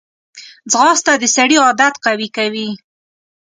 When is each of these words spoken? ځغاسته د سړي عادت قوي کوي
ځغاسته 0.71 1.13
د 1.17 1.23
سړي 1.35 1.57
عادت 1.65 1.93
قوي 2.05 2.29
کوي 2.37 2.67